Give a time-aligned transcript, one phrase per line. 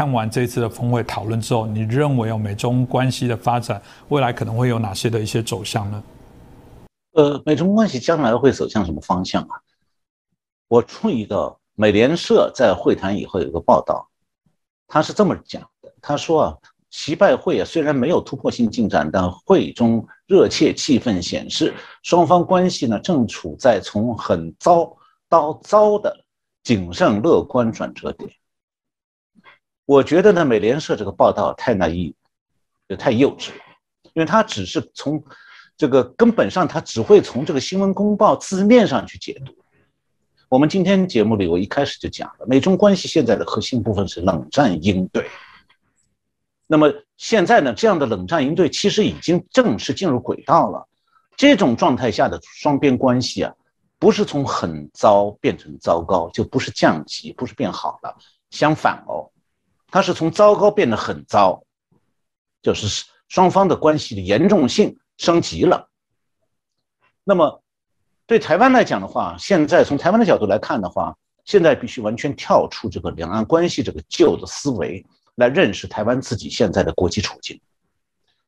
[0.00, 6.02] 看完这次的峰会讨论之后，你认为有美中关系的发展未来可能会有哪些的一些走向呢？
[7.12, 9.60] 呃，美中关系将来会走向什么方向啊？
[10.68, 14.08] 我注意到美联社在会谈以后有个报道，
[14.88, 16.56] 他是这么讲的：他说啊，
[16.88, 24.96] 习拜会啊虽然没有突破性进展，但会中热切气氛显示，双方关系呢正处在从很糟
[25.28, 26.24] 到糟的
[26.62, 28.30] 谨慎乐观转折点。
[29.90, 32.14] 我觉得呢，美联社这个报道太难以，
[32.86, 33.64] 也太幼稚了，
[34.12, 35.20] 因为他只是从
[35.76, 39.52] 这个根本上，他只会从这个新闻公报字面上去解读。
[40.48, 45.28] 我们今天节目里，我一开始就讲了，美中关系现在的核心部分是冷战应对。
[46.68, 50.86] 那么现在呢，这样的冷战应对其实已经正式进入轨道了。
[51.36, 53.52] 这种状态下的双边关系啊，
[53.98, 58.16] 不是从很糟变成糟糕，就不是降级，不是变好了。
[58.50, 59.28] 相反哦。
[59.90, 61.62] 它是从糟糕变得很糟，
[62.62, 65.88] 就是双方的关系的严重性升级了。
[67.24, 67.62] 那么，
[68.26, 77.60] 对台湾来讲的话，现在从台湾的角度来看的话，现在必须完全跳出这个两岸关系这个旧的思维，来认识台湾自己现在的国际处境。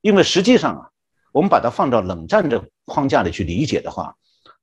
[0.00, 0.90] 因为实际上啊，
[1.32, 4.14] 我们把它放到冷战这框架里去理解的话，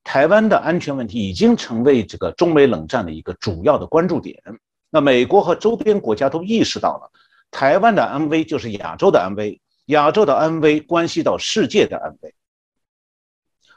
[0.04, 4.42] 台湾的安全问题已经成为这个中美冷战的一个主要的关注点。
[4.96, 7.12] 那美国和周边国家都意识到了，
[7.50, 12.34] 台湾的安危就是亚洲的安危，亚洲的安危关系到世界的安危。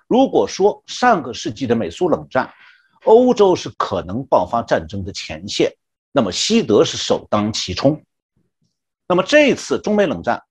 [0.07, 2.49] 如果说上个世纪的美苏冷战，
[3.03, 5.69] 欧洲是可能爆发战争的前线，
[6.13, 8.01] 那么西德是首当其冲。
[9.05, 10.41] 那么这次中美冷战，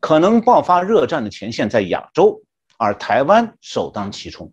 [0.00, 2.40] 可能爆发热战的前线在亚洲，
[2.78, 4.50] 而台湾首当其冲。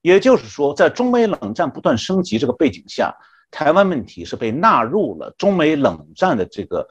[0.00, 3.14] 也就是说，在中美冷战不断升级这个背景下。
[3.52, 6.88] 台湾问题是被纳入了中美冷战的这个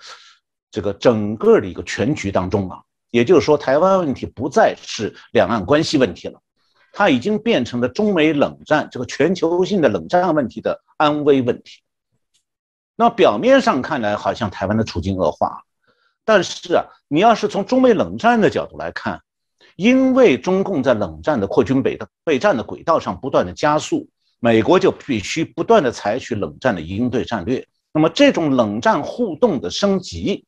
[0.69, 6.39] 这个整个的一个全局当中啊，也就是说，台湾问题不再是两岸关系问题了，
[6.93, 11.81] 它已经变成了中美冷战这个全球性的冷战问题的安危问题。
[12.95, 15.63] 那表面上看来好像台湾的处境恶化，
[16.23, 19.19] 但是啊，你要是从中美冷战的角度来看，
[19.77, 24.07] 因为中共在冷战的扩军北的备战的轨道上不断的加速。
[24.43, 27.65] 美国就必须不断的采取冷战的应对战略。
[27.93, 30.45] 那么，这种冷战互动的升级，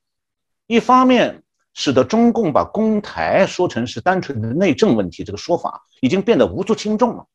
[0.66, 1.44] 一方面
[1.76, 7.28] 使得中共把攻台说成是单纯的内政问题，这个说法已经变得无足轻重了。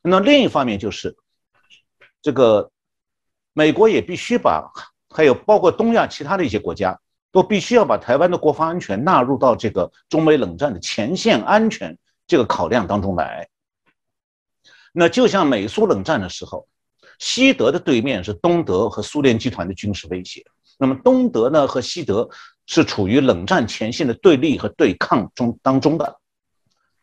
[0.00, 1.14] 那另一方面就是，
[2.22, 2.70] 这个
[3.52, 4.72] 美国也必须把，
[5.10, 6.98] 还有包括东亚其他的一些国家，
[7.30, 13.46] 都必须要把台湾的国防安全纳入到这个中美冷战的前线安全这个考量当中来。
[14.94, 16.68] 那就像美苏冷战的时候，
[17.18, 20.44] 西德的对面是东德和苏联集团的军事威胁。
[20.78, 22.28] 那么东德呢和西德
[22.66, 26.18] 是处于冷战前线的对立和对抗中当中的。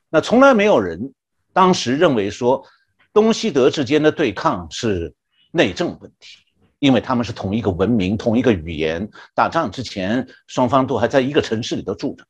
[0.09, 1.13] 那从来没有人
[1.51, 2.63] 当时认为说
[3.11, 5.13] 东西德之间的对抗是
[5.51, 6.37] 内政问题，
[6.77, 12.23] 因为他们是同一个文明、同一个语言，打仗之前双方都还在一个城市里头住着。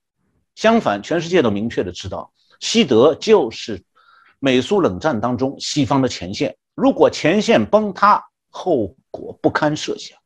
[0.56, 2.32] 相反，全世界都明确的知道，
[2.62, 3.84] 西德就是。
[4.40, 10.18] 美苏冷战当中，西方的前线如果前线崩塌，后果不堪设想。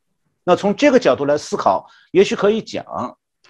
[0.43, 2.85] 那从这个角度来思考，也许可以讲，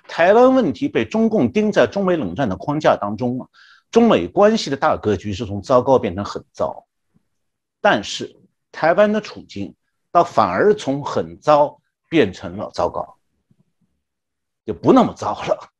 [0.07, 3.47] 台湾问题被中共盯在中美冷战的框架当中啊，
[3.91, 6.85] 中美关系的大格局是从糟糕变成很糟，
[7.81, 8.35] 但是
[8.71, 9.75] 台湾的处境
[10.11, 11.79] 倒反而从很糟
[12.09, 13.17] 变成了糟糕，
[14.65, 15.72] 就不那么糟了。